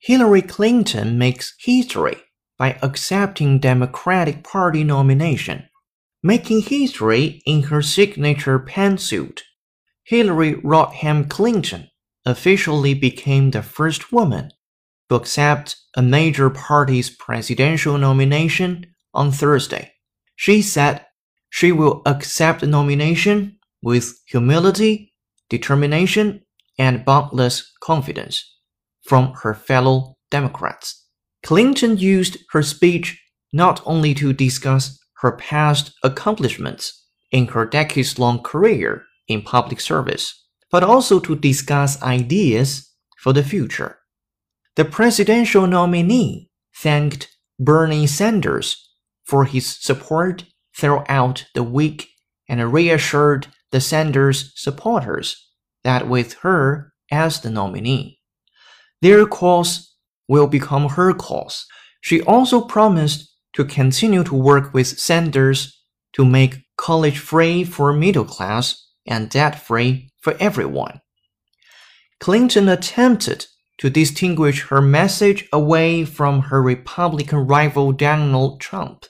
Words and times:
Hillary 0.00 0.42
Clinton 0.42 1.16
makes 1.16 1.54
history 1.60 2.16
by 2.58 2.76
accepting 2.82 3.60
Democratic 3.60 4.42
Party 4.42 4.82
nomination. 4.82 5.68
Making 6.20 6.62
history 6.62 7.40
in 7.46 7.62
her 7.62 7.82
signature 7.82 8.58
pantsuit, 8.58 9.42
Hillary 10.02 10.54
Rodham 10.54 11.30
Clinton 11.30 11.88
officially 12.26 12.94
became 12.94 13.52
the 13.52 13.62
first 13.62 14.10
woman 14.10 14.50
to 15.08 15.14
accept 15.14 15.76
a 15.96 16.02
major 16.02 16.50
party's 16.50 17.10
presidential 17.10 17.96
nomination 17.96 18.86
on 19.12 19.30
Thursday. 19.30 19.92
She 20.34 20.62
said 20.62 21.06
she 21.48 21.70
will 21.70 22.02
accept 22.06 22.62
the 22.62 22.66
nomination 22.66 23.60
with 23.84 24.20
humility, 24.26 25.14
determination, 25.48 26.40
and 26.78 27.04
boundless 27.04 27.72
confidence 27.80 28.44
from 29.02 29.32
her 29.42 29.54
fellow 29.54 30.16
Democrats. 30.30 31.06
Clinton 31.42 31.96
used 31.96 32.38
her 32.52 32.62
speech 32.62 33.20
not 33.52 33.80
only 33.84 34.14
to 34.14 34.32
discuss 34.32 34.98
her 35.18 35.32
past 35.32 35.92
accomplishments 36.02 37.06
in 37.30 37.46
her 37.48 37.66
decades 37.66 38.18
long 38.18 38.42
career 38.42 39.04
in 39.28 39.42
public 39.42 39.80
service, 39.80 40.46
but 40.70 40.82
also 40.82 41.20
to 41.20 41.36
discuss 41.36 42.02
ideas 42.02 42.90
for 43.18 43.32
the 43.32 43.42
future. 43.42 43.98
The 44.76 44.84
presidential 44.84 45.66
nominee 45.66 46.50
thanked 46.76 47.28
Bernie 47.58 48.06
Sanders 48.06 48.90
for 49.24 49.44
his 49.44 49.66
support 49.80 50.44
throughout 50.76 51.46
the 51.54 51.62
week 51.62 52.08
and 52.48 52.72
reassured 52.72 53.46
the 53.70 53.80
Sanders 53.80 54.52
supporters 54.56 55.44
that 55.84 56.08
with 56.08 56.34
her 56.42 56.92
as 57.10 57.40
the 57.40 57.50
nominee, 57.50 58.18
their 59.00 59.26
cause 59.26 59.94
will 60.28 60.46
become 60.46 60.88
her 60.90 61.12
cause. 61.14 61.66
She 62.00 62.20
also 62.22 62.62
promised 62.62 63.30
to 63.54 63.64
continue 63.64 64.24
to 64.24 64.34
work 64.34 64.74
with 64.74 64.98
Sanders 64.98 65.80
to 66.14 66.24
make 66.24 66.64
college 66.76 67.18
free 67.18 67.64
for 67.64 67.92
middle 67.92 68.24
class 68.24 68.88
and 69.06 69.30
debt 69.30 69.60
free 69.60 70.10
for 70.20 70.34
everyone. 70.40 71.00
Clinton 72.20 72.68
attempted 72.68 73.46
to 73.78 73.90
distinguish 73.90 74.62
her 74.68 74.80
message 74.80 75.46
away 75.52 76.04
from 76.04 76.42
her 76.42 76.62
Republican 76.62 77.46
rival 77.46 77.92
Donald 77.92 78.60
Trump 78.60 79.04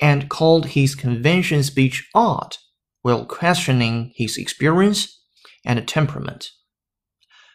and 0.00 0.28
called 0.28 0.66
his 0.66 0.94
convention 0.94 1.62
speech 1.62 2.08
odd 2.14 2.56
while 3.02 3.24
questioning 3.24 4.12
his 4.14 4.36
experience 4.36 5.22
and 5.66 5.86
temperament. 5.86 6.50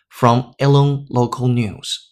From 0.09 0.53
Elon 0.59 1.07
Local 1.09 1.47
News. 1.47 2.10